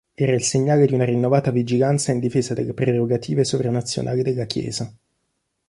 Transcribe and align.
Era 0.15 0.33
il 0.33 0.41
segnale 0.41 0.87
di 0.87 0.95
una 0.95 1.05
rinnovata 1.05 1.51
vigilanza 1.51 2.11
in 2.11 2.17
difesa 2.17 2.55
delle 2.55 2.73
prerogative 2.73 3.43
sovra-nazionali 3.43 4.23
della 4.23 4.45
Chiesa. 4.45 4.91